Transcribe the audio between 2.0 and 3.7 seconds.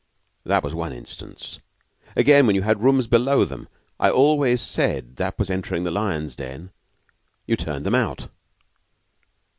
Again, when you had rooms below them